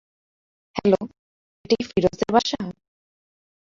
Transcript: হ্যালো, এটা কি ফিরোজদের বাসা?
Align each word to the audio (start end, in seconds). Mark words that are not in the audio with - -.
হ্যালো, 0.75 0.99
এটা 1.65 1.75
কি 1.79 1.85
ফিরোজদের 1.91 2.29
বাসা? 2.35 2.59